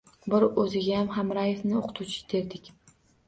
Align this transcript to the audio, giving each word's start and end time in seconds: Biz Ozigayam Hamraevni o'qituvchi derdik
Biz 0.33 0.45
Ozigayam 0.61 1.11
Hamraevni 1.17 1.77
o'qituvchi 1.81 2.25
derdik 2.35 2.73